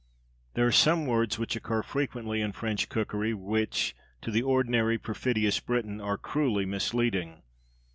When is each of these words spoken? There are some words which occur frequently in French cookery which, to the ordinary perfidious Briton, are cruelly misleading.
There 0.55 0.65
are 0.65 0.71
some 0.71 1.05
words 1.05 1.37
which 1.37 1.55
occur 1.55 1.83
frequently 1.83 2.41
in 2.41 2.53
French 2.53 2.89
cookery 2.89 3.35
which, 3.35 3.95
to 4.23 4.31
the 4.31 4.41
ordinary 4.41 4.97
perfidious 4.97 5.59
Briton, 5.59 6.01
are 6.01 6.17
cruelly 6.17 6.65
misleading. 6.65 7.43